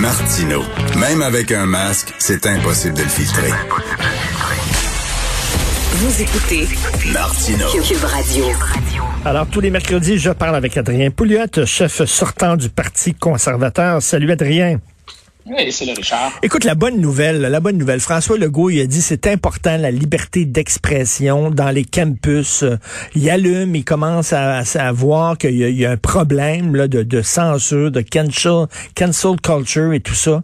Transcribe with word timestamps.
Martino. 0.00 0.62
Même 0.98 1.22
avec 1.22 1.52
un 1.52 1.66
masque, 1.66 2.12
c'est 2.18 2.46
impossible 2.46 2.94
de 2.96 3.02
le 3.02 3.08
filtrer. 3.08 3.50
Vous 5.92 6.22
écoutez 6.22 6.68
Martino. 7.12 7.66
Cube 7.82 8.04
Radio. 8.04 8.44
Alors, 9.24 9.46
tous 9.46 9.60
les 9.60 9.70
mercredis, 9.70 10.18
je 10.18 10.30
parle 10.30 10.56
avec 10.56 10.76
Adrien 10.76 11.10
Pouliot, 11.10 11.64
chef 11.64 12.04
sortant 12.04 12.56
du 12.56 12.68
Parti 12.68 13.14
conservateur. 13.14 14.02
Salut, 14.02 14.30
Adrien. 14.32 14.80
Oui, 15.46 15.70
c'est 15.70 15.84
le 15.84 15.92
Richard. 15.92 16.32
Écoute, 16.42 16.64
la 16.64 16.74
bonne 16.74 16.98
nouvelle, 16.98 17.42
la 17.42 17.60
bonne 17.60 17.76
nouvelle. 17.76 18.00
François 18.00 18.38
Legault, 18.38 18.70
il 18.70 18.80
a 18.80 18.86
dit 18.86 19.02
c'est 19.02 19.26
important 19.26 19.76
la 19.76 19.90
liberté 19.90 20.46
d'expression 20.46 21.50
dans 21.50 21.70
les 21.70 21.84
campus. 21.84 22.64
Il 23.14 23.28
allume, 23.28 23.76
il 23.76 23.84
commence 23.84 24.32
à, 24.32 24.62
à 24.74 24.92
voir 24.92 25.36
qu'il 25.36 25.54
y, 25.54 25.84
a 25.84 25.90
un 25.90 25.96
problème 25.98 26.74
là, 26.74 26.88
de, 26.88 27.02
de 27.02 27.20
censure, 27.20 27.90
de 27.90 28.00
cancel, 28.00 29.40
culture 29.42 29.92
et 29.92 30.00
tout 30.00 30.14
ça. 30.14 30.40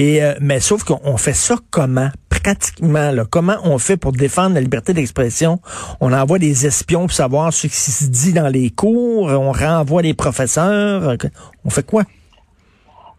Euh, 0.00 0.34
mais 0.40 0.58
sauf 0.58 0.82
qu'on 0.82 1.16
fait 1.16 1.32
ça 1.32 1.54
comment? 1.70 2.10
Pratiquement 2.28 3.12
là, 3.12 3.24
comment 3.30 3.56
on 3.62 3.78
fait 3.78 3.96
pour 3.96 4.10
défendre 4.12 4.54
la 4.54 4.60
liberté 4.60 4.94
d'expression? 4.94 5.60
On 6.00 6.12
envoie 6.12 6.40
des 6.40 6.66
espions 6.66 7.02
pour 7.02 7.12
savoir 7.12 7.52
ce 7.52 7.68
qui 7.68 7.76
se 7.76 8.06
dit 8.06 8.32
dans 8.32 8.48
les 8.48 8.70
cours, 8.70 9.26
on 9.26 9.52
renvoie 9.52 10.02
les 10.02 10.14
professeurs, 10.14 11.16
on 11.64 11.70
fait 11.70 11.86
quoi? 11.86 12.04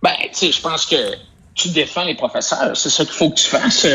Ben, 0.01 0.13
tu 0.23 0.29
sais, 0.33 0.51
je 0.51 0.61
pense 0.61 0.85
que 0.85 1.15
tu 1.55 1.69
défends 1.69 2.05
les 2.05 2.15
professeurs. 2.15 2.75
C'est 2.75 2.89
ça 2.89 3.05
qu'il 3.05 3.13
faut 3.13 3.29
que 3.29 3.39
tu 3.39 3.47
fasses. 3.47 3.85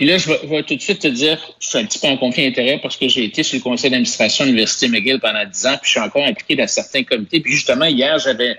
Puis 0.00 0.06
là, 0.06 0.16
je 0.16 0.30
vais, 0.30 0.62
tout 0.62 0.74
de 0.74 0.80
suite 0.80 1.00
te 1.00 1.08
dire, 1.08 1.38
je 1.60 1.68
suis 1.68 1.78
un 1.78 1.84
petit 1.84 1.98
peu 1.98 2.06
en 2.06 2.16
conflit 2.16 2.48
d'intérêt 2.48 2.78
parce 2.80 2.96
que 2.96 3.06
j'ai 3.06 3.24
été 3.24 3.42
sur 3.42 3.58
le 3.58 3.62
conseil 3.62 3.90
d'administration 3.90 4.44
de 4.44 4.48
l'Université 4.48 4.88
McGill 4.88 5.20
pendant 5.20 5.44
dix 5.44 5.66
ans, 5.66 5.76
puis 5.76 5.82
je 5.84 5.90
suis 5.90 6.00
encore 6.00 6.24
impliqué 6.24 6.56
dans 6.56 6.66
certains 6.66 7.04
comités. 7.04 7.40
Puis 7.40 7.52
justement, 7.52 7.84
hier, 7.84 8.18
j'avais 8.18 8.58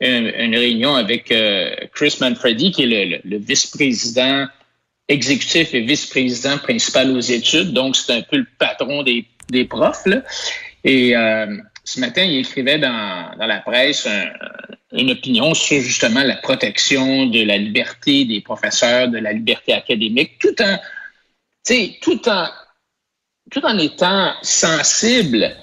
une, 0.00 0.54
réunion 0.54 0.94
avec 0.94 1.32
euh, 1.32 1.74
Chris 1.92 2.16
Manfredi, 2.20 2.70
qui 2.70 2.84
est 2.84 3.20
le, 3.24 3.38
vice-président 3.38 4.46
exécutif 5.08 5.74
et 5.74 5.80
vice-président 5.80 6.58
principal 6.58 7.10
aux 7.10 7.20
études. 7.20 7.72
Donc, 7.72 7.96
c'est 7.96 8.12
un 8.12 8.22
peu 8.22 8.36
le 8.36 8.46
patron 8.58 9.02
des, 9.02 9.24
des 9.50 9.64
profs. 9.64 10.06
Là. 10.06 10.22
Et 10.84 11.16
euh, 11.16 11.56
ce 11.82 11.98
matin, 11.98 12.22
il 12.22 12.38
écrivait 12.38 12.78
dans, 12.78 13.32
dans 13.36 13.46
la 13.46 13.58
presse 13.58 14.06
un, 14.06 14.26
une 14.92 15.10
opinion 15.10 15.54
sur 15.54 15.80
justement 15.80 16.22
la 16.22 16.36
protection 16.36 17.26
de 17.26 17.42
la 17.44 17.58
liberté 17.58 18.24
des 18.24 18.40
professeurs, 18.40 19.08
de 19.08 19.18
la 19.18 19.32
liberté 19.32 19.72
académique, 19.72 20.38
tout 20.38 20.54
en, 20.62 20.78
tout 22.00 22.28
en, 22.28 22.46
tout 23.50 23.64
en 23.64 23.78
étant 23.78 24.32
sensible 24.42 25.54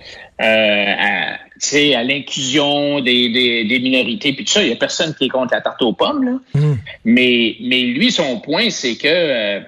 euh, 0.42 0.94
à, 0.98 1.34
à 1.34 2.03
l'inclusion 2.03 3.00
des, 3.00 3.30
des, 3.30 3.64
des, 3.64 3.80
minorités, 3.80 4.34
puis 4.34 4.46
tout 4.46 4.52
ça. 4.52 4.62
Il 4.62 4.68
n'y 4.68 4.73
a 4.73 4.76
personne 4.76 5.16
qui 5.16 5.26
est 5.26 5.30
contre 5.30 5.53
la 5.53 5.62
tarte 5.62 5.81
aux 5.81 5.94
pommes, 5.94 6.23
là. 6.23 6.59
Mm. 6.59 6.73
Mais, 7.06 7.56
mais 7.62 7.81
lui, 7.81 8.12
son 8.12 8.40
point, 8.40 8.70
c'est 8.70 8.96
que 8.96 9.08
euh, 9.08 9.59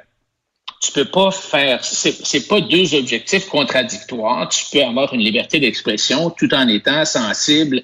tu 0.82 0.92
peux 0.92 1.06
pas 1.06 1.32
faire, 1.32 1.84
c'est 1.84 2.48
pas 2.48 2.62
deux 2.62 2.94
objectifs 2.94 3.48
contradictoires. 3.48 4.48
Tu 4.50 4.66
peux 4.72 4.84
avoir 4.84 5.14
une 5.14 5.22
liberté 5.22 5.60
d'expression 5.60 6.30
tout 6.30 6.54
en 6.54 6.68
étant 6.68 7.04
sensible 7.06 7.82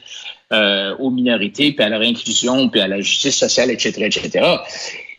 euh, 0.53 0.95
aux 0.97 1.09
minorités, 1.09 1.71
puis 1.71 1.83
à 1.83 1.89
leur 1.89 2.01
inclusion, 2.01 2.69
puis 2.69 2.79
à 2.79 2.87
la 2.87 3.01
justice 3.01 3.35
sociale, 3.35 3.71
etc., 3.71 3.91
etc. 4.05 4.45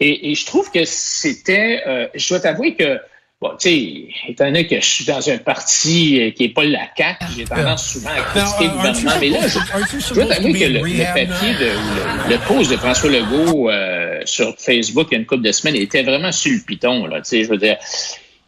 Et, 0.01 0.31
et 0.31 0.35
je 0.35 0.47
trouve 0.47 0.71
que 0.71 0.85
c'était, 0.85 1.83
euh, 1.87 2.07
je 2.15 2.29
dois 2.29 2.41
t'avouer 2.41 2.75
que, 2.75 2.99
bon, 3.41 3.51
tu 3.59 3.69
sais, 3.69 4.09
étant 4.29 4.45
donné 4.45 4.67
que 4.67 4.77
je 4.77 4.87
suis 4.87 5.05
dans 5.05 5.29
un 5.29 5.39
parti 5.39 6.21
euh, 6.21 6.31
qui 6.31 6.45
n'est 6.45 6.49
pas 6.51 6.65
la 6.65 6.87
CAQ, 6.97 7.25
j'ai 7.37 7.45
tendance 7.45 7.93
souvent 7.93 8.11
à 8.11 8.23
critiquer 8.23 8.65
le 8.65 8.71
gouvernement, 8.71 9.11
mais 9.21 9.29
là, 9.31 9.39
je, 9.49 9.99
je 9.99 10.15
dois 10.15 10.27
t'avouer 10.27 10.53
que 10.53 10.65
le, 10.65 10.81
le, 10.81 11.05
papier, 11.05 11.55
de, 11.55 12.29
le, 12.29 12.31
le 12.31 12.47
post 12.47 12.71
de 12.71 12.77
François 12.77 13.11
Legault 13.11 13.71
euh, 13.71 14.21
sur 14.25 14.55
Facebook 14.59 15.09
il 15.11 15.15
y 15.15 15.17
a 15.17 15.21
une 15.21 15.27
couple 15.27 15.43
de 15.43 15.53
semaines 15.53 15.77
était 15.77 16.03
vraiment 16.03 16.33
sur 16.33 16.53
le 16.53 16.65
piton, 16.65 17.07
là, 17.07 17.19
tu 17.19 17.31
sais, 17.31 17.45
je 17.45 17.49
veux 17.49 17.59
dire, 17.59 17.77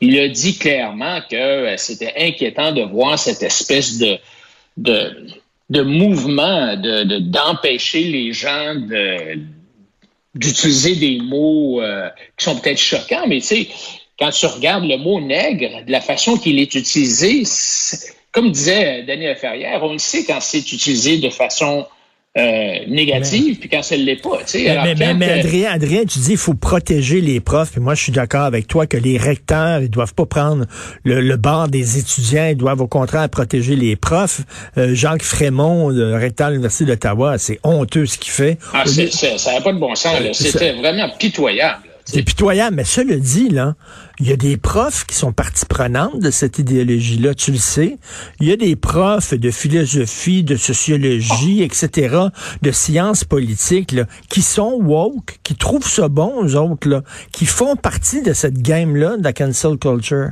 il 0.01 0.19
a 0.21 0.29
dit 0.29 0.59
clairement 0.59 1.21
que 1.29 1.75
c'était 1.79 2.15
inquiétant 2.19 2.73
de 2.73 2.83
voir 2.83 3.19
cette 3.19 3.43
espèce 3.43 3.99
de, 3.99 4.19
de 4.77 5.27
de 5.69 5.83
mouvement 5.83 6.77
de, 6.77 7.19
d'empêcher 7.19 8.05
les 8.05 8.33
gens 8.33 8.75
de, 8.77 9.41
d'utiliser 10.35 10.95
des 10.95 11.19
mots 11.19 11.81
euh, 11.81 12.09
qui 12.37 12.45
sont 12.45 12.57
peut-être 12.57 12.79
choquants, 12.79 13.27
mais 13.27 13.41
tu 13.41 13.47
sais, 13.47 13.69
quand 14.19 14.31
tu 14.31 14.47
regardes 14.47 14.85
le 14.85 14.97
mot 14.97 15.21
nègre, 15.21 15.85
de 15.85 15.93
la 15.93 16.01
façon 16.01 16.37
qu'il 16.37 16.59
est 16.59 16.75
utilisé, 16.75 17.43
comme 18.33 18.51
disait 18.51 19.03
Daniel 19.03 19.37
Ferrière, 19.37 19.83
on 19.83 19.93
le 19.93 19.99
sait 19.99 20.25
quand 20.25 20.41
c'est 20.41 20.73
utilisé 20.73 21.19
de 21.19 21.31
façon 21.31 21.87
euh, 22.37 22.75
négative, 22.89 23.55
mais, 23.55 23.55
puis 23.55 23.69
quand 23.69 23.83
ça 23.83 23.97
ne 23.97 24.03
l'est 24.03 24.21
pas. 24.21 24.39
Tu 24.47 24.59
sais, 24.59 24.79
mais, 24.83 24.95
mais, 24.95 25.15
mais, 25.15 25.31
Adrien, 25.31 25.71
Adrien, 25.73 26.05
tu 26.05 26.19
dis 26.19 26.33
il 26.33 26.37
faut 26.37 26.55
protéger 26.55 27.21
les 27.21 27.41
profs. 27.41 27.77
Et 27.77 27.81
moi, 27.81 27.95
je 27.95 28.03
suis 28.03 28.13
d'accord 28.13 28.43
avec 28.43 28.67
toi 28.67 28.87
que 28.87 28.99
les 28.99 29.17
recteurs, 29.17 29.81
ils 29.81 29.89
doivent 29.89 30.15
pas 30.15 30.27
prendre 30.27 30.67
le, 31.05 31.21
le 31.21 31.37
bord 31.37 31.69
des 31.69 31.99
étudiants, 31.99 32.49
ils 32.51 32.57
doivent 32.57 32.83
au 32.83 32.87
contraire 32.87 33.29
protéger 33.31 33.75
les 33.75 33.97
profs. 33.97 34.43
Euh, 34.77 34.95
Jacques 34.95 35.23
Frémont, 35.23 35.89
le 35.89 36.15
recteur 36.15 36.49
de 36.49 36.53
l'Université 36.53 36.85
d'Ottawa, 36.85 37.39
c'est 37.39 37.59
honteux 37.65 38.07
ce 38.07 38.19
qu'il 38.19 38.33
fait. 38.33 38.59
Ah, 38.75 38.83
c'est, 38.85 39.11
ça 39.11 39.53
n'a 39.53 39.61
pas 39.63 39.73
de 39.73 39.79
bon 39.79 39.95
sens. 39.95 40.19
C'était 40.33 40.73
vraiment 40.73 41.09
pitoyable. 41.19 41.86
C'est 42.09 42.23
pitoyable, 42.23 42.77
mais 42.77 42.85
cela 42.85 43.17
dit, 43.17 43.49
là, 43.49 43.75
il 44.21 44.29
y 44.29 44.33
a 44.33 44.37
des 44.37 44.57
profs 44.57 45.05
qui 45.07 45.17
sont 45.17 45.33
partie 45.33 45.67
prenante 45.67 46.21
de 46.21 46.31
cette 46.31 46.61
idéologie-là, 46.61 47.35
tu 47.35 47.51
le 47.51 47.59
sais. 47.59 47.99
Il 48.41 48.47
y 48.47 48.53
a 48.53 48.57
des 48.57 48.77
profs 48.77 49.35
de 49.35 49.51
philosophie, 49.51 50.45
de 50.45 50.55
sociologie, 50.55 51.65
etc., 51.65 52.17
de 52.63 52.71
sciences 52.71 53.25
politiques, 53.25 53.91
là, 53.91 54.05
qui 54.31 54.43
sont 54.43 54.75
woke, 54.81 55.39
qui 55.43 55.57
trouvent 55.57 55.89
ça 55.89 56.09
bon, 56.09 56.45
eux 56.45 56.55
autres, 56.57 56.89
là, 56.89 57.03
qui 57.33 57.45
font 57.45 57.75
partie 57.75 58.23
de 58.23 58.33
cette 58.33 58.63
game-là 58.63 59.17
de 59.17 59.25
la 59.25 59.33
cancel 59.33 59.77
culture. 59.77 60.31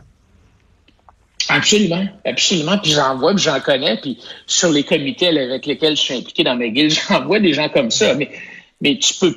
Absolument, 1.49 2.07
absolument. 2.25 2.79
Puis 2.79 2.93
j'en 2.93 3.19
vois, 3.19 3.35
puis 3.35 3.43
j'en 3.43 3.59
connais, 3.59 3.99
puis 4.01 4.19
sur 4.47 4.71
les 4.71 4.85
comités 4.85 5.27
avec 5.27 5.67
lesquels 5.67 5.97
je 5.97 6.03
suis 6.03 6.15
impliqué 6.15 6.45
dans 6.45 6.55
McGill, 6.55 6.91
j'en 7.09 7.25
vois 7.25 7.41
des 7.41 7.53
gens 7.53 7.69
comme 7.69 7.91
ça. 7.91 8.15
Mais, 8.15 8.31
mais 8.81 8.97
tu 8.97 9.15
peux 9.15 9.35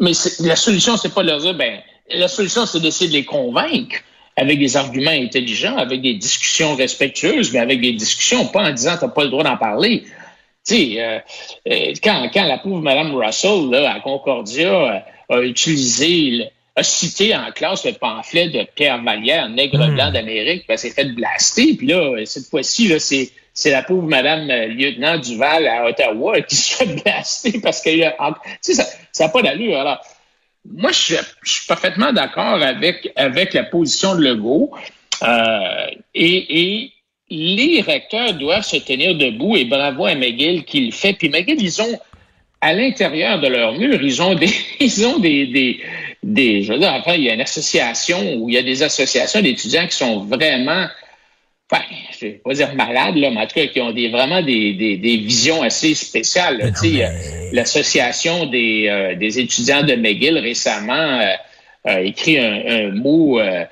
mais 0.00 0.12
la 0.40 0.56
solution, 0.56 0.96
c'est 0.96 1.12
pas 1.12 1.22
leur 1.22 1.38
dire, 1.38 1.54
ben, 1.54 1.80
la 2.10 2.28
solution, 2.28 2.66
c'est 2.66 2.80
d'essayer 2.80 3.08
de 3.08 3.14
les 3.14 3.24
convaincre 3.24 3.96
avec 4.36 4.58
des 4.58 4.76
arguments 4.76 5.10
intelligents, 5.10 5.76
avec 5.76 6.00
des 6.00 6.14
discussions 6.14 6.74
respectueuses, 6.74 7.52
mais 7.52 7.58
avec 7.58 7.80
des 7.80 7.92
discussions, 7.92 8.46
pas 8.46 8.62
en 8.62 8.72
disant 8.72 8.96
t'as 8.98 9.08
pas 9.08 9.24
le 9.24 9.30
droit 9.30 9.44
d'en 9.44 9.56
parler. 9.56 10.04
Tu 10.66 10.74
sais, 10.74 10.94
euh, 10.98 11.18
euh, 11.68 11.92
quand, 12.02 12.28
quand 12.32 12.44
la 12.44 12.58
pauvre 12.58 12.80
Mme 12.80 13.14
Russell, 13.14 13.70
là, 13.70 13.92
à 13.92 14.00
Concordia, 14.00 15.04
a, 15.28 15.34
a 15.34 15.40
utilisé, 15.42 16.48
a 16.76 16.82
cité 16.82 17.36
en 17.36 17.50
classe 17.52 17.84
le 17.84 17.92
pamphlet 17.92 18.48
de 18.48 18.66
Pierre 18.74 19.02
Vallière, 19.02 19.48
Nègre 19.48 19.86
mmh. 19.86 19.94
blanc 19.94 20.10
d'Amérique, 20.10 20.64
ben, 20.68 20.76
c'est 20.76 20.90
fait 20.90 21.12
blaster. 21.14 21.74
Puis 21.74 21.88
là, 21.88 22.24
cette 22.24 22.46
fois-ci, 22.46 22.88
là, 22.88 22.98
c'est 22.98 23.30
c'est 23.54 23.70
la 23.70 23.82
pauvre 23.82 24.06
Madame 24.06 24.50
euh, 24.50 24.66
lieutenant 24.68 25.18
Duval 25.18 25.66
à 25.66 25.86
Ottawa 25.86 26.40
qui 26.42 26.56
se 26.56 26.76
fait 26.76 27.02
blaster 27.02 27.60
parce 27.60 27.82
que 27.82 27.90
tu 27.90 28.74
sais, 28.74 28.82
ça 29.12 29.24
n'a 29.24 29.28
pas 29.28 29.42
d'allure. 29.42 29.78
Alors, 29.78 30.00
moi, 30.64 30.90
je 30.92 31.16
suis, 31.44 31.66
parfaitement 31.66 32.12
d'accord 32.12 32.62
avec, 32.62 33.10
avec 33.16 33.54
la 33.54 33.64
position 33.64 34.14
de 34.14 34.22
Legault. 34.22 34.70
Euh, 35.22 35.86
et, 36.14 36.60
et, 36.60 36.92
les 37.32 37.80
recteurs 37.80 38.34
doivent 38.34 38.64
se 38.64 38.76
tenir 38.78 39.14
debout 39.14 39.56
et 39.56 39.64
bravo 39.64 40.04
à 40.04 40.16
McGill 40.16 40.64
qui 40.64 40.86
le 40.86 40.90
fait. 40.90 41.12
Puis 41.12 41.28
McGill, 41.28 41.62
ils 41.62 41.80
ont, 41.80 41.98
à 42.60 42.72
l'intérieur 42.72 43.40
de 43.40 43.46
leur 43.46 43.72
mur, 43.74 44.02
ils 44.02 44.20
ont 44.20 44.34
des, 44.34 44.50
ils 44.80 45.06
ont 45.06 45.20
des, 45.20 45.46
des, 45.46 45.80
des 46.24 46.62
je 46.64 46.72
veux 46.72 46.80
dire, 46.80 46.92
enfin, 46.92 47.14
il 47.14 47.22
y 47.22 47.30
a 47.30 47.34
une 47.34 47.40
association 47.40 48.34
où 48.34 48.48
il 48.48 48.56
y 48.56 48.58
a 48.58 48.64
des 48.64 48.82
associations 48.82 49.40
d'étudiants 49.42 49.86
qui 49.86 49.96
sont 49.96 50.24
vraiment 50.24 50.88
enfin, 51.70 51.84
je 52.18 52.26
vais 52.26 52.32
pas 52.44 52.54
dire 52.54 52.74
malades, 52.74 53.16
là, 53.16 53.30
mais 53.30 53.40
en 53.40 53.46
tout 53.46 53.54
cas, 53.54 53.66
qui 53.66 53.80
ont 53.80 53.92
des, 53.92 54.08
vraiment 54.08 54.42
des, 54.42 54.72
des, 54.74 54.96
des 54.96 55.16
visions 55.18 55.62
assez 55.62 55.94
spéciales. 55.94 56.72
Mais... 56.82 57.08
L'association 57.52 58.46
des, 58.46 58.86
euh, 58.88 59.14
des 59.16 59.38
étudiants 59.38 59.82
de 59.82 59.94
McGill 59.94 60.38
récemment 60.38 61.20
euh, 61.20 61.34
a 61.84 62.00
écrit 62.00 62.38
un, 62.38 62.62
un 62.66 62.90
mot 62.90 63.40
euh, 63.40 63.64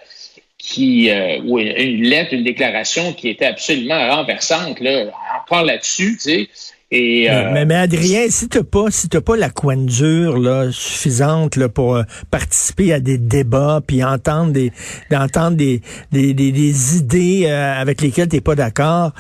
qui, 0.59 1.11
euh, 1.11 1.41
ou 1.45 1.59
une 1.61 2.03
lettre, 2.03 2.35
une 2.35 2.43
déclaration 2.43 3.13
qui 3.13 3.29
était 3.29 3.47
absolument 3.47 4.17
renversante. 4.17 4.81
Là. 4.81 5.07
Encore 5.41 5.65
là-dessus, 5.65 6.17
tu 6.17 6.31
sais, 6.31 6.49
Et, 6.91 7.31
euh, 7.31 7.51
mais, 7.53 7.67
mais, 7.67 7.75
Adrien, 7.75 8.29
si 8.31 8.49
t'as 8.49 8.63
pas, 8.63 8.87
si 8.89 9.11
t'as 9.11 9.21
pas 9.21 9.37
la 9.37 9.51
coignure 9.51 10.39
là 10.39 10.73
suffisante 10.73 11.57
là 11.57 11.69
pour 11.69 11.97
euh, 11.97 12.03
participer 12.31 12.95
à 12.95 13.01
des 13.01 13.19
débats 13.19 13.83
puis 13.87 14.03
entendre 14.03 14.53
des, 14.53 14.73
d'entendre 15.11 15.59
des, 15.59 15.83
des, 16.13 16.33
des, 16.33 16.97
idées 16.97 17.45
euh, 17.47 17.79
avec 17.79 18.01
lesquelles 18.01 18.29
t'es 18.29 18.41
pas 18.41 18.55
d'accord, 18.55 19.13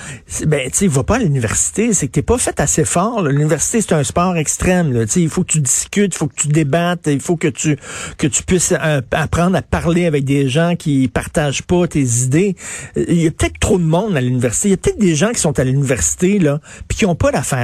ben 0.46 0.70
tu 0.70 0.78
sais, 0.78 0.86
va 0.86 1.04
pas 1.04 1.16
à 1.16 1.18
l'université, 1.18 1.92
c'est 1.92 2.06
que 2.06 2.12
t'es 2.12 2.22
pas 2.22 2.38
fait 2.38 2.58
assez 2.58 2.86
fort. 2.86 3.20
L'université 3.20 3.82
c'est 3.82 3.92
un 3.92 4.04
sport 4.04 4.38
extrême. 4.38 4.94
Là, 4.94 5.04
il 5.16 5.28
faut 5.28 5.42
que 5.42 5.52
tu 5.52 5.60
discutes, 5.60 6.14
il 6.14 6.18
faut 6.18 6.28
que 6.28 6.40
tu 6.40 6.48
débattes, 6.48 7.06
il 7.06 7.20
faut 7.20 7.36
que 7.36 7.48
tu 7.48 7.76
que 8.16 8.26
tu 8.26 8.44
puisses 8.44 8.72
apprendre 9.10 9.56
à 9.56 9.60
parler 9.60 10.06
avec 10.06 10.24
des 10.24 10.48
gens 10.48 10.74
qui 10.74 11.06
partagent 11.08 11.64
pas 11.64 11.86
tes 11.86 12.00
idées. 12.00 12.56
Il 12.96 13.20
y 13.20 13.26
a 13.26 13.30
peut-être 13.30 13.58
trop 13.58 13.76
de 13.76 13.84
monde 13.84 14.16
à 14.16 14.22
l'université. 14.22 14.68
Il 14.68 14.70
y 14.70 14.74
a 14.74 14.78
peut-être 14.78 14.98
des 14.98 15.14
gens 15.14 15.32
qui 15.32 15.40
sont 15.40 15.58
à 15.58 15.64
l'université 15.64 16.38
là 16.38 16.60
puis 16.88 16.96
qui 16.96 17.04
ont 17.04 17.14
pas 17.14 17.30
d'affaires 17.30 17.57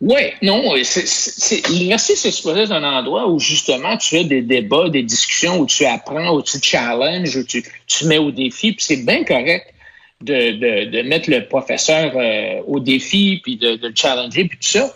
Oui, 0.00 0.32
non, 0.42 0.74
l'université, 0.74 2.16
c'est 2.16 2.32
supposé 2.32 2.62
être 2.62 2.72
un 2.72 2.82
endroit 2.82 3.28
où 3.28 3.38
justement 3.38 3.96
tu 3.96 4.18
as 4.18 4.24
des 4.24 4.42
débats, 4.42 4.88
des 4.88 5.04
discussions, 5.04 5.60
où 5.60 5.66
tu 5.66 5.84
apprends, 5.84 6.34
où 6.34 6.42
tu 6.42 6.58
challenges, 6.60 7.36
où 7.36 7.44
tu, 7.44 7.64
tu 7.86 8.06
mets 8.06 8.18
au 8.18 8.32
défi, 8.32 8.72
puis 8.72 8.84
c'est 8.84 9.06
bien 9.06 9.22
correct 9.22 9.72
de, 10.20 10.84
de, 10.86 11.02
mettre 11.02 11.30
le 11.30 11.46
professeur 11.46 12.12
euh, 12.16 12.60
au 12.66 12.80
défi, 12.80 13.40
puis 13.42 13.56
de, 13.56 13.76
de, 13.76 13.88
le 13.88 13.94
challenger, 13.94 14.46
puis 14.46 14.58
tout 14.58 14.68
ça. 14.68 14.92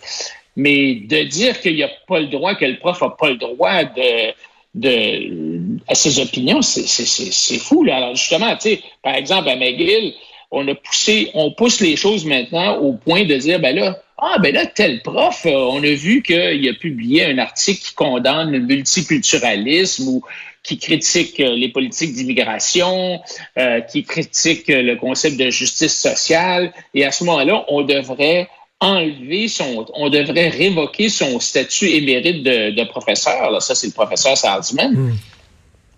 Mais 0.57 0.95
de 0.95 1.23
dire 1.23 1.59
qu'il 1.61 1.75
n'y 1.75 1.83
a 1.83 1.91
pas 2.07 2.19
le 2.19 2.27
droit, 2.27 2.55
que 2.55 2.65
le 2.65 2.77
prof 2.77 3.01
n'a 3.01 3.09
pas 3.09 3.29
le 3.29 3.37
droit 3.37 3.83
de, 3.83 4.33
de, 4.75 5.79
à 5.87 5.95
ses 5.95 6.19
opinions, 6.19 6.61
c'est 6.61 7.59
fou. 7.59 7.83
Là. 7.83 7.97
Alors 7.97 8.15
justement, 8.15 8.53
tu 8.55 8.69
sais, 8.69 8.81
par 9.03 9.15
exemple, 9.15 9.49
à 9.49 9.55
McGill, 9.55 10.13
on 10.51 10.67
a 10.67 10.75
poussé, 10.75 11.29
on 11.33 11.51
pousse 11.51 11.81
les 11.81 11.95
choses 11.95 12.25
maintenant 12.25 12.77
au 12.77 12.93
point 12.93 13.25
de 13.25 13.35
dire, 13.35 13.59
ben 13.59 13.75
là, 13.75 13.99
ah, 14.19 14.37
ben 14.39 14.53
là, 14.53 14.65
tel 14.65 15.01
prof, 15.03 15.45
euh, 15.45 15.51
on 15.51 15.83
a 15.83 15.93
vu 15.93 16.23
qu'il 16.23 16.67
a 16.67 16.73
publié 16.73 17.25
un 17.25 17.37
article 17.37 17.81
qui 17.81 17.93
condamne 17.93 18.51
le 18.51 18.59
multiculturalisme 18.59 20.07
ou 20.07 20.23
qui 20.63 20.79
critique 20.79 21.39
euh, 21.39 21.55
les 21.55 21.69
politiques 21.69 22.13
d'immigration, 22.13 23.19
euh, 23.59 23.81
qui 23.81 24.03
critique 24.03 24.65
le 24.69 24.95
concept 24.95 25.37
de 25.37 25.51
justice 25.51 25.95
sociale. 25.95 26.73
Et 26.95 27.05
à 27.05 27.11
ce 27.11 27.23
moment-là, 27.25 27.65
on 27.67 27.83
devrait 27.83 28.49
enlever 28.79 29.47
son, 29.47 29.85
on 29.93 30.09
devrait 30.09 30.49
révoquer 30.49 31.09
son 31.09 31.39
statut 31.39 31.87
émérite 31.87 32.43
de, 32.43 32.83
professeur. 32.85 33.51
Là, 33.51 33.59
ça, 33.59 33.75
c'est 33.75 33.87
le 33.87 33.93
professeur 33.93 34.35
Salzman. 34.35 34.93
Hmm. 34.93 35.15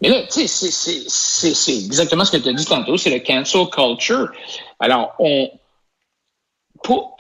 Mais 0.02 0.10
là, 0.10 0.24
tu 0.24 0.48
sais, 0.48 0.72
c'est 1.08 1.76
exactement 1.76 2.24
ce 2.24 2.32
que 2.32 2.38
tu 2.38 2.50
as 2.50 2.54
dit 2.54 2.66
tantôt, 2.66 2.98
c'est 2.98 3.10
le 3.10 3.20
cancel 3.20 3.70
culture. 3.70 4.32
Alors, 4.80 5.16
on. 5.20 5.50
Pour, 6.84 7.18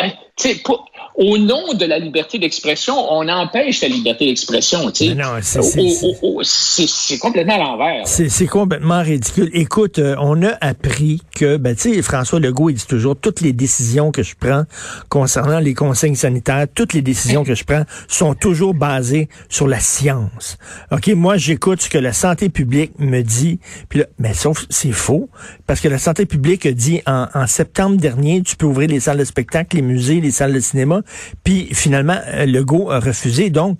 pour, 0.63 0.85
au 1.15 1.37
nom 1.37 1.73
de 1.73 1.85
la 1.85 1.99
liberté 1.99 2.39
d'expression, 2.39 2.95
on 3.11 3.27
empêche 3.27 3.81
la 3.81 3.89
liberté 3.89 4.25
d'expression. 4.25 4.85
Non, 4.85 5.39
c'est 5.41 7.17
complètement 7.17 7.55
à 7.55 7.57
l'envers. 7.57 8.07
C'est 8.07 8.47
complètement 8.47 9.01
ridicule. 9.01 9.49
Écoute, 9.53 9.99
euh, 9.99 10.15
on 10.19 10.41
a 10.43 10.53
appris 10.61 11.21
que, 11.35 11.57
ben, 11.57 11.75
tu 11.75 11.93
sais, 11.93 12.01
François 12.01 12.39
Legault, 12.39 12.69
il 12.69 12.75
dit 12.75 12.85
toujours, 12.87 13.17
toutes 13.17 13.41
les 13.41 13.51
décisions 13.51 14.11
que 14.11 14.23
je 14.23 14.35
prends 14.39 14.63
concernant 15.09 15.59
les 15.59 15.73
consignes 15.73 16.15
sanitaires, 16.15 16.67
toutes 16.73 16.93
les 16.93 17.01
décisions 17.01 17.43
que 17.43 17.53
je 17.53 17.65
prends 17.65 17.83
sont 18.07 18.33
toujours 18.33 18.73
basées 18.73 19.27
sur 19.49 19.67
la 19.67 19.79
science. 19.81 20.57
OK, 20.91 21.07
moi, 21.09 21.35
j'écoute 21.35 21.81
ce 21.81 21.89
que 21.89 21.97
la 21.97 22.13
santé 22.13 22.47
publique 22.47 22.93
me 22.97 23.21
dit, 23.21 23.59
puis 23.89 23.99
là, 23.99 24.05
mais 24.19 24.33
sauf, 24.33 24.65
c'est 24.69 24.93
faux, 24.93 25.29
parce 25.67 25.81
que 25.81 25.89
la 25.89 25.97
santé 25.97 26.25
publique 26.25 26.65
a 26.65 26.71
dit 26.71 27.01
en, 27.05 27.27
en 27.33 27.45
septembre 27.45 27.97
dernier, 27.97 28.41
tu 28.41 28.55
peux 28.55 28.67
ouvrir 28.67 28.87
les 28.87 29.01
salles 29.01 29.17
de 29.17 29.25
spectacle, 29.25 29.75
les 29.75 29.81
musées, 29.81 30.21
les 30.21 30.28
salles 30.31 30.53
de 30.53 30.59
cinéma, 30.59 31.01
puis 31.43 31.69
finalement, 31.73 32.19
euh, 32.27 32.45
Legault 32.45 32.91
a 32.91 32.99
refusé. 32.99 33.49
Donc, 33.49 33.79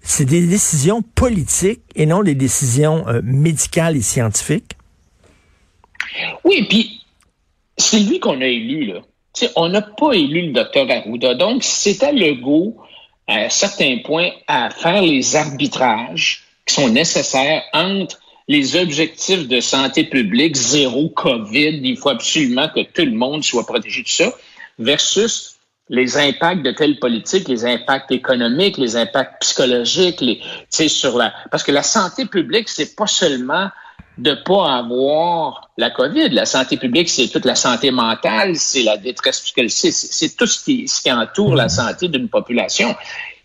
c'est 0.00 0.24
des 0.24 0.46
décisions 0.46 1.02
politiques 1.02 1.82
et 1.94 2.06
non 2.06 2.22
des 2.22 2.34
décisions 2.34 3.06
euh, 3.08 3.20
médicales 3.22 3.96
et 3.96 4.02
scientifiques. 4.02 4.72
Oui, 6.44 6.66
puis 6.68 7.02
c'est 7.76 8.00
lui 8.00 8.18
qu'on 8.18 8.40
a 8.40 8.46
élu, 8.46 8.86
là. 8.86 9.00
on 9.56 9.68
n'a 9.68 9.82
pas 9.82 10.12
élu 10.12 10.48
le 10.48 10.52
docteur 10.52 10.90
Arruda. 10.90 11.34
Donc, 11.34 11.64
à 12.02 12.12
Legault, 12.12 12.76
à 13.26 13.50
certains 13.50 13.98
points, 13.98 14.30
à 14.46 14.70
faire 14.70 15.02
les 15.02 15.36
arbitrages 15.36 16.44
qui 16.66 16.74
sont 16.74 16.88
nécessaires 16.88 17.62
entre 17.72 18.18
les 18.48 18.76
objectifs 18.76 19.46
de 19.46 19.60
santé 19.60 20.04
publique, 20.04 20.56
zéro 20.56 21.10
COVID, 21.10 21.80
il 21.82 21.98
faut 21.98 22.08
absolument 22.08 22.68
que 22.74 22.80
tout 22.80 23.04
le 23.04 23.12
monde 23.12 23.44
soit 23.44 23.66
protégé 23.66 24.02
de 24.02 24.08
ça, 24.08 24.32
versus 24.78 25.57
les 25.90 26.16
impacts 26.16 26.62
de 26.62 26.70
telle 26.72 26.98
politique, 26.98 27.48
les 27.48 27.64
impacts 27.64 28.10
économiques, 28.10 28.76
les 28.76 28.96
impacts 28.96 29.40
psychologiques, 29.40 30.20
les, 30.20 30.40
sur 30.88 31.16
la, 31.16 31.32
parce 31.50 31.62
que 31.62 31.72
la 31.72 31.82
santé 31.82 32.26
publique, 32.26 32.68
c'est 32.68 32.94
pas 32.94 33.06
seulement 33.06 33.68
de 34.18 34.34
pas 34.34 34.76
avoir 34.76 35.70
la 35.76 35.90
COVID. 35.90 36.30
La 36.30 36.44
santé 36.44 36.76
publique, 36.76 37.08
c'est 37.08 37.28
toute 37.28 37.44
la 37.44 37.54
santé 37.54 37.90
mentale, 37.90 38.56
c'est 38.56 38.82
la 38.82 38.96
détresse 38.96 39.40
psychologique, 39.40 39.92
c'est 39.92 40.36
tout 40.36 40.46
ce 40.46 40.64
qui, 40.64 40.88
ce 40.88 41.00
qui 41.00 41.12
entoure 41.12 41.54
la 41.54 41.68
santé 41.68 42.08
d'une 42.08 42.28
population. 42.28 42.94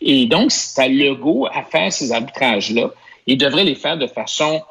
Et 0.01 0.25
donc, 0.25 0.51
c'est 0.51 0.81
à 0.81 0.88
Legault 0.88 1.48
à 1.54 1.63
faire 1.63 1.94
ces 1.94 2.12
arbitrages-là. 2.12 2.89
Il 3.28 3.38
devrait 3.38 3.63
les 3.63 3.75
faire 3.75 3.98
de 3.98 4.07
façon 4.07 4.62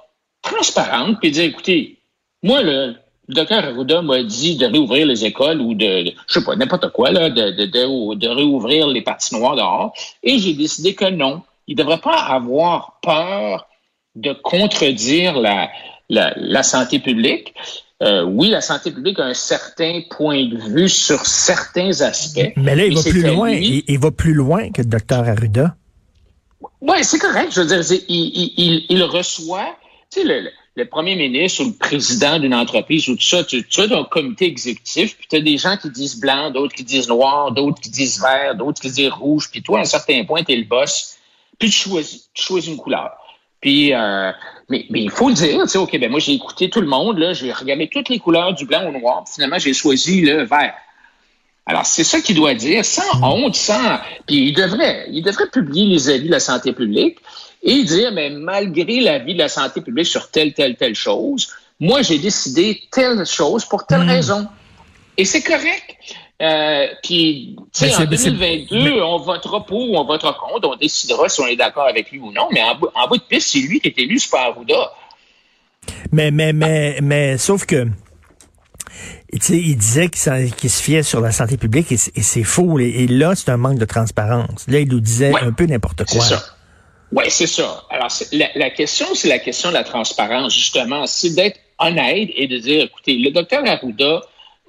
transparente, 0.43 1.19
puis 1.21 1.31
dire, 1.31 1.45
écoutez, 1.45 1.99
moi, 2.43 2.63
le, 2.63 2.97
le 3.33 3.37
docteur 3.37 3.65
Arruda 3.65 4.03
m'a 4.03 4.23
dit 4.23 4.57
de 4.57 4.67
réouvrir 4.67 5.07
les 5.07 5.25
écoles 5.25 5.61
ou 5.61 5.75
de, 5.75 6.13
je 6.27 6.35
sais 6.39 6.45
pas, 6.45 6.55
n'importe 6.55 6.93
quoi, 6.93 7.11
là, 7.11 7.31
de, 7.31 7.51
de, 7.51 8.15
de, 8.15 8.29
réouvrir 8.29 8.87
les 8.89 9.01
patinoires 9.01 9.57
dehors. 9.57 9.95
Et 10.23 10.39
j'ai 10.39 10.53
décidé 10.53 10.95
que 10.95 11.09
non. 11.09 11.43
Il 11.67 11.77
ne 11.77 11.83
devrait 11.83 12.01
pas 12.01 12.19
avoir 12.19 12.99
peur 13.03 13.67
de 14.15 14.33
contredire 14.35 15.39
la, 15.39 15.71
la, 16.11 16.35
la 16.37 16.63
santé 16.63 16.99
publique. 16.99 17.55
Euh, 18.03 18.25
oui, 18.25 18.51
la 18.51 18.61
santé 18.61 18.91
publique 18.91 19.19
a 19.19 19.25
un 19.25 19.35
certain 19.35 20.03
point 20.11 20.45
de 20.45 20.59
vue 20.59 20.89
sur 20.89 21.25
certains 21.25 22.03
aspects. 22.03 22.53
Mais 22.57 22.75
là, 22.77 22.85
il 22.85 22.95
va 22.95 23.03
plus 23.03 23.23
loin. 23.23 23.51
il, 23.51 23.99
va 23.99 24.11
plus 24.11 24.35
loin 24.35 24.71
que 24.71 24.83
le 24.83 24.89
docteur 24.89 25.27
Arruda. 25.27 25.77
Oui, 26.83 26.97
c'est 27.03 27.19
correct. 27.19 27.53
Je 27.53 27.61
veux 27.61 27.67
dire, 27.67 27.99
il, 28.09 28.53
il, 28.59 28.87
il 28.91 29.03
reçoit, 29.05 29.77
tu 30.11 30.21
sais, 30.21 30.27
le, 30.27 30.51
le 30.75 30.87
premier 30.87 31.17
ministre 31.17 31.63
ou 31.63 31.67
le 31.67 31.73
président 31.75 32.39
d'une 32.39 32.55
entreprise 32.55 33.09
ou 33.09 33.17
tout 33.17 33.23
ça, 33.23 33.45
tu, 33.45 33.67
tu 33.67 33.81
as 33.81 33.97
un 33.97 34.05
comité 34.05 34.47
exécutif, 34.47 35.17
puis 35.19 35.27
tu 35.29 35.37
as 35.37 35.41
des 35.41 35.59
gens 35.59 35.77
qui 35.77 35.91
disent 35.91 36.19
blanc, 36.19 36.51
d'autres 36.51 36.75
qui 36.75 36.85
disent 36.85 37.09
noir, 37.09 37.53
d'autres 37.53 37.81
qui 37.81 37.91
disent 37.91 38.21
vert, 38.21 38.55
d'autres 38.55 38.81
qui 38.81 38.91
disent 38.91 39.11
rouge, 39.11 39.51
puis 39.51 39.63
toi, 39.63 39.81
à 39.81 39.83
un 39.83 39.85
certain 39.85 40.25
point, 40.25 40.43
tu 40.43 40.53
es 40.53 40.57
le 40.57 40.65
boss, 40.65 41.19
puis 41.59 41.69
tu 41.69 41.89
choisis, 41.89 42.31
tu 42.33 42.43
choisis 42.43 42.71
une 42.71 42.79
couleur. 42.79 43.13
Puis, 43.61 43.93
euh, 43.95 44.33
mais, 44.71 44.87
mais 44.91 45.03
il 45.03 45.11
faut 45.11 45.29
le 45.29 45.35
dire, 45.35 45.63
tu 45.63 45.69
sais, 45.69 45.79
OK, 45.79 45.97
ben 45.99 46.11
moi, 46.11 46.21
j'ai 46.21 46.33
écouté 46.33 46.71
tout 46.71 46.81
le 46.81 46.87
monde, 46.87 47.19
là, 47.19 47.35
j'ai 47.35 47.53
regardé 47.53 47.89
toutes 47.89 48.09
les 48.09 48.19
couleurs 48.19 48.55
du 48.55 48.65
blanc 48.65 48.89
au 48.89 48.93
noir, 48.93 49.25
puis 49.25 49.35
finalement, 49.35 49.59
j'ai 49.59 49.75
choisi 49.75 50.23
le 50.23 50.45
vert. 50.45 50.75
Alors, 51.67 51.87
c'est 51.87 52.05
ça 52.05 52.21
qu'il 52.21 52.37
doit 52.37 52.55
dire, 52.55 52.85
sans 52.85 53.19
mm. 53.19 53.25
honte, 53.25 53.55
sans... 53.55 53.99
Puis 54.27 54.49
il 54.49 54.55
devrait, 54.55 55.07
il 55.11 55.23
devrait 55.23 55.49
publier 55.49 55.87
les 55.87 56.09
avis 56.09 56.27
de 56.27 56.33
la 56.33 56.41
santé 56.41 56.73
publique 56.73 57.19
et 57.63 57.85
dire, 57.85 58.11
mais 58.13 58.31
malgré 58.31 59.01
l'avis 59.01 59.35
de 59.35 59.39
la 59.39 59.49
santé 59.49 59.81
publique 59.81 60.07
sur 60.07 60.31
telle, 60.31 60.53
telle, 60.53 60.77
telle 60.77 60.95
chose, 60.95 61.49
moi, 61.79 62.03
j'ai 62.03 62.19
décidé 62.19 62.83
telle 62.91 63.25
chose 63.27 63.65
pour 63.65 63.87
telle 63.87 64.05
hmm. 64.05 64.09
raison. 64.09 64.49
Et 65.17 65.25
c'est 65.25 65.43
correct. 65.43 65.97
Euh, 66.41 66.89
puis, 67.03 67.57
tu 67.73 67.87
sais, 67.87 67.95
en 67.95 68.05
2022, 68.05 69.01
on 69.03 69.19
votera 69.19 69.65
pour 69.65 69.91
ou 69.91 69.97
on 69.97 70.05
votera 70.05 70.35
contre, 70.35 70.69
on 70.69 70.77
décidera 70.77 71.29
si 71.29 71.41
on 71.41 71.47
est 71.47 71.57
d'accord 71.57 71.87
avec 71.87 72.11
lui 72.11 72.19
ou 72.19 72.33
non, 72.33 72.49
mais 72.51 72.63
en, 72.63 73.09
bout 73.09 73.17
de 73.17 73.23
piste, 73.23 73.51
c'est 73.53 73.61
lui 73.61 73.79
qui 73.79 73.89
est 73.89 73.99
élu, 73.99 74.19
c'est 74.19 74.31
pas 74.31 74.47
Arruda. 74.47 74.93
Mais, 76.11 76.33
mais, 76.33 76.53
mais, 76.53 76.99
mais, 77.01 77.39
sauf 77.39 77.65
que, 77.65 77.87
il 79.33 79.77
disait 79.77 80.09
qu'il 80.09 80.71
se 80.71 80.83
fiait 80.83 81.03
sur 81.03 81.21
la 81.21 81.33
santé 81.33 81.57
publique 81.57 81.91
et 81.93 81.97
c'est 81.97 82.45
faux. 82.45 82.79
Et, 82.79 83.07
là, 83.07 83.35
c'est 83.35 83.51
un 83.51 83.57
manque 83.57 83.79
de 83.79 83.85
transparence. 83.85 84.67
Là, 84.69 84.81
il 84.81 84.89
nous 84.89 85.01
disait 85.01 85.33
un 85.41 85.53
peu 85.53 85.65
n'importe 85.65 86.05
quoi. 86.05 86.21
C'est 86.21 86.35
ça. 86.35 86.43
Oui, 87.13 87.25
c'est 87.29 87.47
ça. 87.47 87.85
Alors, 87.91 88.09
la, 88.33 88.49
la, 88.55 88.71
question, 88.71 89.07
c'est 89.15 89.29
la 89.29 89.39
question 89.39 89.69
de 89.69 89.75
la 89.75 89.85
transparence, 89.85 90.55
justement. 90.55 91.07
C'est 91.07 91.35
d'être 91.35 91.59
honnête 91.79 92.31
et 92.35 92.47
de 92.47 92.59
dire, 92.59 92.85
écoutez, 92.85 93.17
le 93.17 93.31
docteur 93.31 93.67
Arruda 93.67 94.23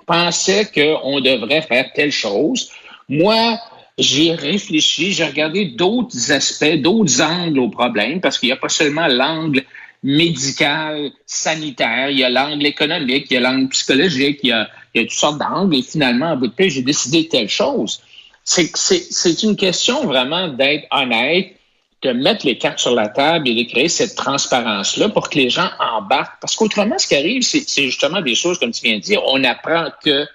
pensait 0.06 0.66
qu'on 0.66 1.20
devrait 1.22 1.62
faire 1.62 1.92
telle 1.94 2.12
chose. 2.12 2.70
Moi, 3.08 3.58
j'ai 3.98 4.34
réfléchi, 4.34 5.14
j'ai 5.14 5.26
regardé 5.26 5.66
d'autres 5.66 6.32
aspects, 6.32 6.76
d'autres 6.82 7.22
angles 7.22 7.60
au 7.60 7.70
problème, 7.70 8.20
parce 8.20 8.38
qu'il 8.38 8.48
n'y 8.48 8.54
a 8.54 8.58
pas 8.58 8.70
seulement 8.70 9.08
l'angle 9.08 9.64
médical, 10.04 11.12
sanitaire, 11.26 12.10
il 12.10 12.20
y 12.20 12.24
a 12.24 12.30
l'angle 12.30 12.66
économique, 12.66 13.28
il 13.30 13.36
y 13.36 13.38
a 13.38 13.40
l'angle 13.40 13.70
psychologique, 13.70 14.40
il 14.44 14.50
y 14.50 14.52
a, 14.52 14.70
il 14.94 15.02
y 15.02 15.06
a 15.06 15.08
toutes 15.08 15.18
sortes 15.18 15.40
d'angles, 15.40 15.76
et 15.76 15.82
finalement, 15.82 16.32
en 16.32 16.38
bout 16.38 16.48
de 16.48 16.54
paix, 16.54 16.70
j'ai 16.70 16.82
décidé 16.82 17.28
telle 17.28 17.50
chose. 17.50 18.02
C'est 18.44 19.44
une 19.44 19.56
question 19.56 20.06
vraiment 20.06 20.50
d'être 20.50 20.86
honnête, 20.92 21.56
de 22.02 22.12
mettre 22.12 22.46
les 22.46 22.58
cartes 22.58 22.80
sur 22.80 22.94
la 22.94 23.08
table 23.08 23.48
et 23.48 23.64
de 23.64 23.70
créer 23.70 23.88
cette 23.88 24.16
transparence-là 24.16 25.08
pour 25.08 25.30
que 25.30 25.40
les 25.40 25.50
gens 25.50 25.70
embarquent. 25.80 26.42
Parce 26.42 26.58
qu'autrement, 26.58 26.98
ce 26.98 27.08
qui 27.08 27.16
arrive, 27.16 27.44
c'est 27.44 27.84
justement 27.84 28.20
des 28.20 28.36
choses, 28.36 28.60
comme 28.60 28.72
tu 28.72 28.84
viens 28.84 28.98
de 28.98 29.02
dire, 29.02 29.22
on 29.26 29.42
apprend 29.46 29.88
que 30.04 30.28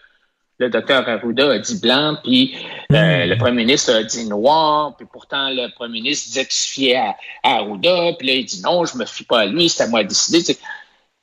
le 0.59 0.71
docteur 0.71 1.09
Arruda 1.09 1.53
a 1.53 1.59
dit 1.59 1.79
blanc, 1.81 2.17
puis 2.23 2.57
euh, 2.93 3.27
Hmm. 3.27 3.29
le 3.29 3.37
premier 3.37 3.65
ministre 3.65 3.93
a 3.93 4.03
dit 4.03 4.27
noir, 4.27 4.97
puis 4.97 5.07
pourtant 5.11 5.51
le 5.51 5.69
premier 5.75 6.01
ministre 6.01 6.29
disait 6.29 6.45
qu'il 6.45 6.55
se 6.55 6.69
fiait 6.69 6.97
à, 6.97 7.17
à 7.43 7.57
Arruda, 7.59 8.13
puis 8.19 8.27
là 8.27 8.35
il 8.35 8.45
dit 8.45 8.61
non, 8.63 8.85
je 8.85 8.97
me 8.97 9.05
fie 9.05 9.25
pas 9.25 9.41
à 9.41 9.47
lui, 9.47 9.69
c'est 9.69 9.85
à 9.85 9.87
moi 9.87 10.03
de 10.03 10.09
décider. 10.09 10.57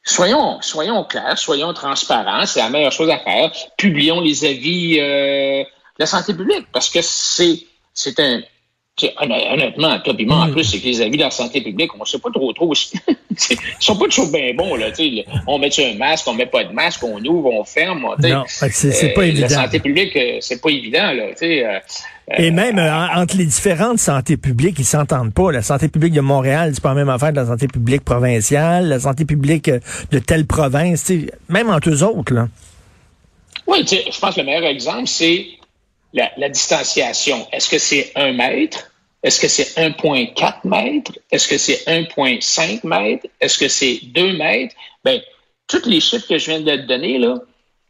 Soyons, 0.03 0.61
soyons 0.61 1.03
clairs, 1.03 1.37
soyons 1.37 1.73
transparents, 1.73 2.45
c'est 2.45 2.59
la 2.59 2.69
meilleure 2.69 2.91
chose 2.91 3.09
à 3.09 3.17
faire. 3.17 3.51
Publions 3.77 4.21
les 4.21 4.45
avis 4.45 4.99
euh, 4.99 5.63
de 5.63 5.99
la 5.99 6.05
santé 6.05 6.33
publique, 6.33 6.67
parce 6.71 6.89
que 6.89 6.99
c'est 7.01 7.65
c'est 7.93 8.19
un 8.19 8.41
honnêtement, 9.19 9.99
moi, 10.25 10.37
en 10.45 10.51
plus, 10.51 10.63
c'est 10.63 10.79
que 10.79 10.85
les 10.85 11.01
avis 11.01 11.17
de 11.17 11.23
la 11.23 11.31
santé 11.31 11.61
publique, 11.61 11.91
on 11.99 12.05
sait 12.05 12.19
pas 12.19 12.29
trop 12.33 12.51
trop. 12.53 12.73
Ils 13.49 13.57
sont 13.79 13.97
pas 13.97 14.05
toujours 14.05 14.31
bien 14.31 14.53
bons, 14.55 14.75
là. 14.75 14.87
On 15.47 15.59
met 15.59 15.69
un 15.79 15.93
masque, 15.97 16.25
on 16.27 16.33
met 16.33 16.45
pas 16.45 16.63
de 16.63 16.71
masque, 16.71 17.03
on 17.03 17.23
ouvre, 17.25 17.49
on 17.51 17.63
ferme. 17.65 18.01
Non, 18.23 18.43
c'est 18.47 19.13
pas 19.13 19.21
Euh, 19.21 19.25
évident. 19.25 19.47
La 19.49 19.63
santé 19.63 19.79
publique, 19.79 20.15
euh, 20.15 20.37
c'est 20.39 20.61
pas 20.61 20.69
évident, 20.69 21.11
là. 21.11 21.25
euh, 21.43 21.79
Et 22.37 22.51
même 22.51 22.79
en- 22.79 23.21
entre 23.21 23.35
les 23.35 23.45
différentes 23.45 23.99
santé 23.99 24.37
publiques, 24.37 24.77
ils 24.79 24.85
s'entendent 24.85 25.33
pas. 25.33 25.51
La 25.51 25.61
santé 25.61 25.89
publique 25.89 26.13
de 26.13 26.21
Montréal, 26.21 26.71
c'est 26.73 26.81
pas 26.81 26.89
la 26.89 26.95
même 26.95 27.09
affaire 27.09 27.31
que 27.31 27.35
la 27.35 27.45
santé 27.47 27.67
publique 27.67 28.05
provinciale, 28.05 28.87
la 28.87 28.99
santé 29.01 29.25
publique 29.25 29.69
de 30.11 30.19
telle 30.19 30.45
province, 30.45 31.11
même 31.49 31.69
entre 31.69 31.89
eux 31.89 32.03
autres. 32.03 32.33
Là. 32.33 32.47
Oui, 33.67 33.85
je 33.85 34.19
pense 34.19 34.35
que 34.35 34.39
le 34.39 34.45
meilleur 34.45 34.65
exemple, 34.65 35.07
c'est 35.07 35.45
la, 36.15 36.49
distanciation. 36.49 37.47
Est-ce 37.51 37.69
que 37.69 37.77
c'est 37.77 38.11
un 38.15 38.33
mètre? 38.33 38.91
Est-ce 39.23 39.39
que 39.39 39.47
c'est 39.47 39.75
1,4 39.77 40.59
mètres? 40.65 41.13
Est-ce 41.31 41.47
que 41.47 41.57
c'est 41.57 41.83
1,5 41.87 42.85
mètres? 42.85 43.27
Est-ce 43.41 43.57
que 43.57 43.67
c'est 43.67 43.99
2 44.03 44.33
mètres? 44.37 44.75
Ben, 45.03 45.19
tous 45.67 45.85
les 45.85 45.99
chiffres 45.99 46.27
que 46.27 46.37
je 46.37 46.51
viens 46.51 46.59
de 46.61 46.75
te 46.75 46.87
donner, 46.87 47.17
là, 47.17 47.35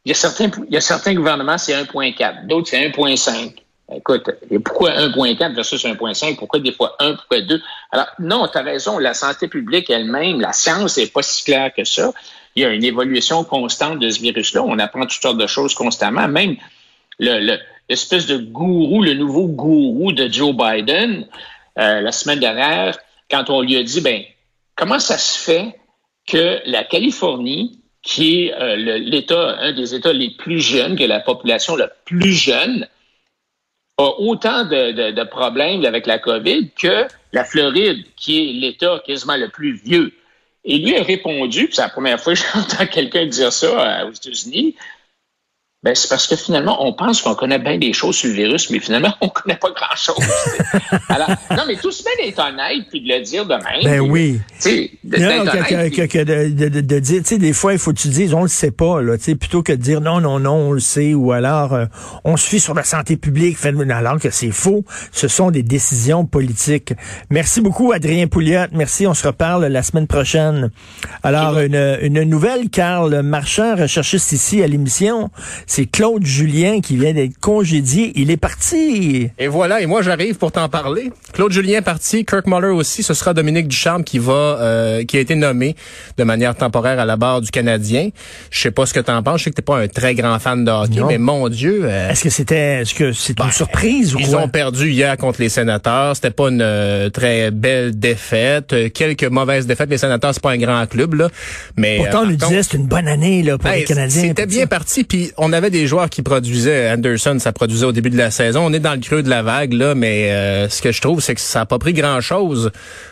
il 0.05 0.10
y 0.10 0.12
a 0.12 0.15
certains, 0.15 0.50
il 0.67 0.74
y 0.74 0.77
a 0.77 0.82
certains 0.82 1.13
gouvernements, 1.13 1.58
c'est 1.58 1.74
1,4. 1.74 2.48
D'autres, 2.48 2.70
c'est 2.70 2.89
1,5. 2.89 3.53
Écoute, 3.94 4.32
et 4.50 4.58
pourquoi 4.60 4.91
1,4 4.91 5.53
versus 5.53 5.84
1,5? 5.84 6.38
Pourquoi 6.38 6.60
des 6.60 6.72
fois 6.72 6.96
1, 7.00 7.15
pourquoi 7.15 7.41
2? 7.41 7.62
Alors, 7.91 8.08
non, 8.20 8.48
tu 8.48 8.58
as 8.58 8.62
raison, 8.62 8.98
la 8.98 9.13
santé 9.13 9.48
publique 9.48 9.89
elle-même, 9.89 10.41
la 10.41 10.53
science 10.53 10.98
n'est 10.98 11.08
pas 11.08 11.22
si 11.22 11.44
claire 11.44 11.72
que 11.74 11.84
ça. 11.84 12.12
Il 12.55 12.63
y 12.63 12.65
a 12.65 12.70
une 12.70 12.84
évolution 12.84 13.44
constante 13.44 14.00
de 14.00 14.10
ce 14.10 14.22
virus-là. 14.22 14.63
On 14.63 14.79
apprend 14.79 15.01
toutes 15.01 15.22
sortes 15.22 15.38
de 15.38 15.48
choses 15.48 15.75
constamment. 15.75 16.27
Même 16.27 16.55
le, 17.20 17.39
le- 17.39 17.60
l'espèce 17.89 18.27
de 18.27 18.38
gourou, 18.38 19.04
le 19.04 19.13
nouveau 19.13 19.48
gourou 19.48 20.12
de 20.12 20.32
Joe 20.32 20.56
Biden, 20.56 21.27
euh, 21.77 22.01
la 22.01 22.12
semaine 22.12 22.39
dernière, 22.39 22.98
quand 23.30 23.50
on 23.50 23.62
lui 23.62 23.77
a 23.77 23.84
dit, 23.84 24.01
ben, 24.01 24.24
comment 24.75 25.00
ça 25.00 25.18
se 25.18 25.38
fait 25.38 25.80
que 26.27 26.62
la 26.65 26.84
Californie, 26.84 27.82
qui 28.01 28.46
est 28.46 28.54
euh, 28.54 28.75
l'État, 28.75 29.58
un 29.60 29.74
des 29.74 29.96
États 29.96 30.13
les 30.13 30.32
plus 30.32 30.60
jeunes, 30.60 30.98
que 30.98 31.04
la 31.04 31.20
population 31.20 31.75
la 31.75 31.88
plus 31.88 32.34
jeune, 32.34 32.88
a 33.98 34.10
autant 34.20 34.65
de, 34.65 35.24
problèmes 35.24 35.86
avec 35.86 36.06
la 36.06 36.20
COVID 36.20 36.72
que 36.77 37.08
la 37.32 37.46
Floride, 37.46 38.06
qui 38.15 38.50
est 38.50 38.54
l'État 38.54 39.01
quasiment 39.06 39.38
le 39.38 39.50
plus 39.50 39.74
vieux. 39.74 40.13
Et 40.65 40.80
lui 40.80 40.96
a 40.98 41.04
répondu, 41.04 41.70
c'est 41.72 41.82
la 41.82 41.89
première 41.89 42.20
fois 42.20 42.34
que 42.34 42.39
j'entends 42.54 42.88
quelqu'un 42.88 43.25
dire 43.25 43.54
ça 43.54 44.01
euh, 44.01 44.10
aux 44.10 44.12
États-Unis, 44.12 44.75
ben, 45.86 45.94
c'est 45.94 46.10
parce 46.10 46.25
que 46.25 46.36
finalement, 46.36 46.84
on 46.84 46.94
pense 46.94 47.22
qu'on 47.22 47.36
connaît 47.36 47.60
bien 47.60 47.77
des 47.77 47.94
choses 47.94 48.15
sur 48.15 48.27
le 48.30 48.34
virus, 48.34 48.72
mais 48.72 48.80
finalement, 48.80 49.13
on 49.22 49.30
connaît 49.30 49.56
pas 49.56 49.70
grand-chose. 49.70 50.25
Alors, 51.10 51.30
non, 51.51 51.63
mais 51.68 51.75
tout 51.75 51.92
se 51.92 52.01
bien 52.01 52.12
d'être 52.25 52.39
honnête 52.39 52.88
puis 52.89 53.01
de 53.01 53.08
le 53.13 53.22
dire 53.22 53.46
de 53.46 53.54
même. 53.54 53.84
Ben 53.84 54.00
oui. 54.00 54.39
Tu 54.56 54.62
sais, 54.70 54.92
de- 55.04 55.18
Non, 55.18 55.46
que, 55.46 55.50
honnête, 55.74 55.94
que- 55.94 56.01
que- 56.08 56.08
que 56.08 56.24
de, 56.24 56.70
de- 56.70 56.82
de- 56.82 57.00
dire, 57.00 57.22
tu 57.22 57.27
sais, 57.30 57.38
des 57.38 57.54
fois, 57.54 57.74
il 57.74 57.80
faut 57.80 57.94
que 57.94 58.00
tu 58.00 58.08
dises, 58.08 58.34
on 58.34 58.42
le 58.42 58.48
sait 58.48 58.72
pas, 58.72 59.00
là, 59.01 59.15
tu 59.18 59.25
sais, 59.25 59.36
plutôt 59.36 59.62
que 59.62 59.74
de 59.74 59.77
dire 59.77 60.01
non, 60.01 60.20
non, 60.22 60.39
non, 60.39 60.56
on 60.56 60.72
le 60.72 60.80
sait, 60.80 61.13
ou 61.13 61.32
alors 61.32 61.74
euh, 61.74 61.86
on 62.24 62.36
se 62.36 62.48
fie 62.48 62.60
sur 62.60 62.74
la 62.74 62.84
santé 62.84 63.15
publique, 63.15 63.58
alors 63.92 64.20
que 64.20 64.32
c'est 64.32 64.50
faux. 64.51 64.84
Ce 65.12 65.27
sont 65.27 65.51
des 65.51 65.62
décisions 65.62 66.25
politiques. 66.25 66.94
Merci 67.30 67.62
beaucoup, 67.62 67.92
Adrien 67.92 68.25
Pouliot. 68.25 68.65
Merci, 68.72 69.06
on 69.06 69.13
se 69.13 69.27
reparle 69.27 69.65
la 69.68 69.84
semaine 69.84 70.08
prochaine. 70.08 70.72
Alors, 71.22 71.60
une, 71.60 72.00
une 72.01 72.24
nouvelle, 72.24 72.70
Carl 72.72 73.22
Marchand, 73.22 73.75
recherchiste 73.75 74.32
ici 74.32 74.63
à 74.63 74.68
l'émission, 74.68 75.30
c'est 75.75 75.88
Claude 75.88 76.25
Julien 76.25 76.79
qui 76.79 76.96
vient 76.96 77.12
d'être 77.13 77.38
congédié. 77.38 78.13
Il 78.15 78.32
est 78.32 78.38
parti. 78.38 79.29
Et 79.38 79.48
voilà, 79.48 79.82
et 79.82 79.86
moi 79.88 80.01
j'arrive 80.01 80.36
pour 80.36 80.53
t'en 80.53 80.70
parler. 80.70 81.12
Claude 81.34 81.51
Julien 81.51 81.82
parti, 81.82 82.24
Kirk 82.24 82.48
Muller 82.48 82.70
aussi, 82.70 83.03
ce 83.03 83.13
sera 83.13 83.34
Dominique 83.34 83.67
Ducharme 83.67 84.05
qui 84.05 84.17
va 84.17 84.32
euh, 84.62 85.03
qui 85.03 85.17
a 85.17 85.20
été 85.20 85.36
nommé 85.36 85.75
de 86.17 86.24
manière 86.24 86.55
temporaire 86.55 86.98
à 86.98 87.03
la 87.03 87.17
barre 87.17 87.41
du 87.41 87.51
Canadien. 87.51 88.10
Je 88.51 88.62
sais 88.62 88.72
pas 88.72 88.86
ce 88.86 88.94
que 88.94 89.01
t'en 89.01 89.22
penses, 89.22 89.39
je 89.39 89.44
sais 89.46 89.50
que 89.50 89.55
t'es 89.58 89.62
pas 89.62 89.77
un 89.79 89.89
très 89.89 90.15
grand 90.15 90.39
fan 90.39 90.63
de 90.63 90.72
hockey, 90.72 91.01
Non. 91.01 91.08
mais 91.08 91.17
mon 91.17 91.50
Dieu, 91.50 91.82
euh, 91.84 92.10
Est-ce 92.10 92.24
que 92.24 92.29
c'était, 92.29 92.82
est-ce 92.84 92.94
que 92.96 93.12
c'est 93.12 93.38
une 93.38 93.46
Ben, 93.46 93.51
surprise 93.51 94.15
ou 94.15 94.20
ils 94.20 94.29
quoi? 94.29 94.44
ont 94.44 94.48
perdu 94.50 94.89
hier 94.91 95.17
contre 95.17 95.41
les 95.41 95.50
sénateurs. 95.50 96.15
C'était 96.15 96.32
pas 96.32 96.48
une 96.48 96.62
euh, 96.62 97.10
très 97.10 97.51
belle 97.51 98.00
défaite. 98.00 98.72
Euh, 98.72 98.88
Quelques 98.89 99.25
mauvaises 99.25 99.67
défaites. 99.67 99.89
Les 99.89 99.98
sénateurs, 99.98 100.34
c'est 100.34 100.41
pas 100.41 100.51
un 100.51 100.58
grand 100.58 100.86
club, 100.88 101.15
là. 101.15 101.27
Mais 101.75 101.98
Pourtant, 101.98 102.24
on 102.24 102.29
contre- 102.32 102.48
disait 102.48 102.63
c'est 102.63 102.77
une 102.77 102.88
bonne 102.88 103.10
année 103.10 103.44
là, 103.44 103.58
pour 103.58 103.70
les 103.70 103.84
Canadiens. 103.84 104.22
C'était 104.22 104.46
bien 104.46 104.62
ça. 104.62 104.67
parti, 104.67 105.03
puis 105.03 105.32
on 105.38 105.51
avait 105.51 105.64
des 105.69 105.88
joueurs 105.88 106.10
qui 106.10 106.22
produisaient. 106.22 106.91
Anderson, 106.91 107.38
ça 107.39 107.51
produisait 107.51 107.86
au 107.86 107.91
début 107.91 108.10
de 108.10 108.17
la 108.17 108.31
saison. 108.31 108.65
On 108.65 108.74
est 108.74 108.79
dans 108.79 108.93
le 108.93 109.00
creux 109.00 109.24
de 109.24 109.29
la 109.29 109.43
vague, 109.43 109.74
là, 109.74 109.95
mais 109.95 110.31
euh, 110.31 110.69
ce 110.69 110.81
que 110.81 110.91
je 110.91 111.01
trouve, 111.01 111.22
c'est 111.22 111.36
que 111.36 111.41
ça 111.41 111.60
n'a 111.60 111.65
pas 111.65 111.79
pris 111.79 111.93
grand-chose 111.93 112.72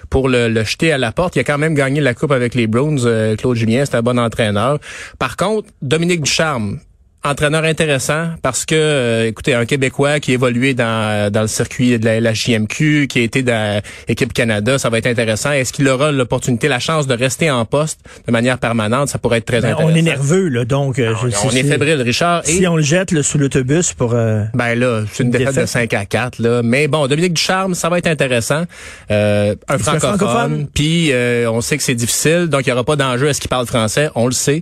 pour 0.09 0.29
le, 0.29 0.63
jeter 0.63 0.91
à 0.91 0.97
la 0.97 1.11
porte. 1.11 1.35
Il 1.35 1.39
a 1.39 1.43
quand 1.43 1.57
même 1.57 1.75
gagné 1.75 2.01
la 2.01 2.13
Coupe 2.13 2.31
avec 2.31 2.55
les 2.55 2.67
Browns, 2.67 2.99
euh, 3.05 3.35
Claude 3.35 3.55
Julien, 3.55 3.83
c'est 3.85 3.95
un 3.95 4.01
bon 4.01 4.19
entraîneur. 4.19 4.79
Par 5.19 5.37
contre, 5.37 5.69
Dominique 5.81 6.21
Ducharme, 6.21 6.79
entraîneur 7.25 7.63
intéressant 7.63 8.27
parce 8.41 8.65
que, 8.65 8.75
euh, 8.75 9.27
écoutez, 9.27 9.53
un 9.53 9.65
Québécois 9.65 10.19
qui 10.19 10.31
a 10.31 10.33
évolué 10.33 10.73
dans, 10.73 11.31
dans 11.31 11.41
le 11.41 11.47
circuit 11.47 11.97
de 11.97 12.05
la, 12.05 12.19
la 12.19 12.33
JMQ, 12.33 13.07
qui 13.07 13.19
a 13.19 13.21
été 13.21 13.43
dans 13.43 13.81
l'équipe 14.09 14.33
Canada, 14.33 14.77
ça 14.77 14.89
va 14.89 14.97
être 14.97 15.07
intéressant. 15.07 15.51
Est-ce 15.51 15.71
qu'il 15.71 15.87
aura 15.87 16.11
l'opportunité, 16.11 16.67
la 16.67 16.79
chance 16.79 17.07
de 17.07 17.13
rester 17.13 17.49
en 17.49 17.63
poste 17.65 17.99
de 18.27 18.31
manière 18.31 18.57
permanente? 18.57 19.09
Ça 19.09 19.19
pourrait 19.19 19.37
être 19.37 19.45
très 19.45 19.61
Ben, 19.61 19.71
intéressant. 19.71 19.93
on 19.93 19.95
est 19.95 20.01
nerveux 20.01 20.47
là, 20.49 20.65
donc 20.65 20.99
euh, 20.99 21.13
je 21.21 21.27
On, 21.27 21.31
sais 21.31 21.47
on 21.47 21.51
est 21.51 21.63
fébrile, 21.63 22.01
Richard. 22.01 22.41
Et, 22.45 22.57
Si 22.57 22.67
on 22.67 22.75
le 22.75 22.83
jette 22.83 23.11
là, 23.11 23.23
sous 23.23 23.37
l'autobus 23.37 23.93
pour 23.93 24.13
euh, 24.13 24.43
ben 24.53 24.75
là, 24.75 25.03
c'est 25.11 25.23
une 25.23 25.27
Une 25.27 25.31
défaite, 25.31 25.47
de 25.55 25.61
défaite. 25.61 25.67
5 25.69 25.93
à 25.93 26.05
4. 26.05 26.39
Là. 26.39 26.61
Mais 26.63 26.87
bon, 26.87 27.07
Dominique 27.07 27.33
Ducharme, 27.33 27.73
ça 27.75 27.89
va 27.89 27.97
être 27.99 28.07
intéressant. 28.07 28.63
Euh, 29.11 29.55
un 29.69 29.77
francophone. 29.77 30.17
francophone? 30.17 30.67
Puis 30.73 31.11
euh, 31.11 31.49
on 31.49 31.61
sait 31.61 31.77
que 31.77 31.83
c'est 31.83 31.95
difficile, 31.95 32.47
donc 32.47 32.61
il 32.65 32.69
n'y 32.69 32.73
aura 32.73 32.83
pas 32.83 32.95
d'enjeu. 32.95 33.27
Est-ce 33.27 33.39
qu'il 33.39 33.49
parle 33.49 33.65
français? 33.65 34.09
On 34.15 34.25
le 34.25 34.31
sait. 34.33 34.61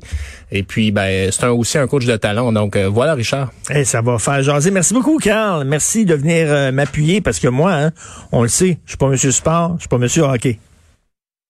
Et 0.53 0.63
puis, 0.63 0.91
ben, 0.91 1.29
c'est 1.31 1.45
un, 1.45 1.51
aussi 1.51 1.77
un 1.77 1.87
coach 1.87 2.05
de 2.05 2.15
talent. 2.17 2.50
Donc 2.51 2.75
euh, 2.75 2.87
voilà, 2.89 3.13
Richard. 3.13 3.51
eh, 3.73 3.83
ça 3.85 4.01
va 4.01 4.17
faire 4.19 4.41
jaser. 4.43 4.71
Merci 4.71 4.93
beaucoup, 4.93 5.17
Carl. 5.17 5.63
Merci 5.65 6.05
de 6.05 6.15
venir 6.15 6.47
euh, 6.49 6.71
m'appuyer 6.71 7.21
parce 7.21 7.39
que 7.39 7.47
moi, 7.47 7.73
hein, 7.73 7.91
on 8.31 8.41
le 8.43 8.47
sait, 8.47 8.77
je 8.85 8.91
suis 8.91 8.97
pas 8.97 9.07
Monsieur 9.07 9.31
Sport, 9.31 9.73
je 9.75 9.81
suis 9.81 9.89
pas 9.89 9.97
Monsieur 9.97 10.23
Hockey. 10.23 10.59